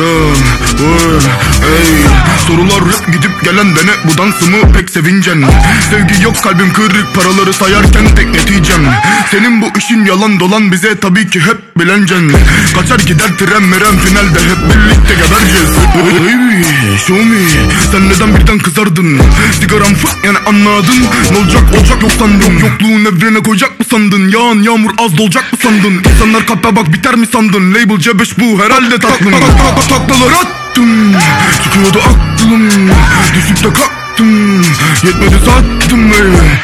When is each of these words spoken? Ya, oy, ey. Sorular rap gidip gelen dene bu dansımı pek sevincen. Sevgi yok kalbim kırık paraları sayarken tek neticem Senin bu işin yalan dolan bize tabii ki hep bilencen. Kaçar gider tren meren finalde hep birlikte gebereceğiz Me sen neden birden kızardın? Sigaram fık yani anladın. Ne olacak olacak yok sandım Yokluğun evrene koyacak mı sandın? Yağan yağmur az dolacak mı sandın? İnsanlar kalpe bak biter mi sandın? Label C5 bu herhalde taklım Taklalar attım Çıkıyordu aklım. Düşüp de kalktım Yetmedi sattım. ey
Ya, 0.00 0.06
oy, 0.06 1.20
ey. 1.72 2.06
Sorular 2.46 2.80
rap 2.80 3.06
gidip 3.12 3.44
gelen 3.44 3.76
dene 3.76 3.90
bu 4.04 4.18
dansımı 4.18 4.72
pek 4.72 4.90
sevincen. 4.90 5.44
Sevgi 5.90 6.24
yok 6.24 6.42
kalbim 6.42 6.72
kırık 6.72 7.14
paraları 7.14 7.52
sayarken 7.52 8.14
tek 8.16 8.34
neticem 8.34 8.80
Senin 9.30 9.62
bu 9.62 9.66
işin 9.78 10.04
yalan 10.04 10.40
dolan 10.40 10.72
bize 10.72 11.00
tabii 11.00 11.30
ki 11.30 11.40
hep 11.40 11.78
bilencen. 11.78 12.30
Kaçar 12.74 12.98
gider 12.98 13.28
tren 13.38 13.62
meren 13.62 13.98
finalde 13.98 14.40
hep 14.40 14.58
birlikte 14.74 15.14
gebereceğiz 15.14 15.70
Me 17.08 17.16
sen 17.92 18.08
neden 18.08 18.36
birden 18.40 18.58
kızardın? 18.58 19.20
Sigaram 19.60 19.94
fık 19.94 20.24
yani 20.24 20.38
anladın. 20.46 21.06
Ne 21.32 21.38
olacak 21.38 21.62
olacak 21.78 22.02
yok 22.02 22.12
sandım 22.18 22.58
Yokluğun 22.58 23.04
evrene 23.04 23.42
koyacak 23.42 23.78
mı 23.78 23.84
sandın? 23.90 24.28
Yağan 24.28 24.62
yağmur 24.62 24.90
az 24.98 25.16
dolacak 25.18 25.52
mı 25.52 25.58
sandın? 25.62 26.02
İnsanlar 26.14 26.46
kalpe 26.46 26.76
bak 26.76 26.92
biter 26.92 27.14
mi 27.16 27.26
sandın? 27.32 27.70
Label 27.74 27.94
C5 27.96 28.40
bu 28.40 28.62
herhalde 28.64 28.98
taklım 28.98 29.32
Taklalar 29.88 30.32
attım 30.32 31.12
Çıkıyordu 31.64 31.98
aklım. 31.98 32.68
Düşüp 33.34 33.64
de 33.64 33.72
kalktım 33.72 34.60
Yetmedi 35.04 35.36
sattım. 35.44 36.12
ey 36.12 36.50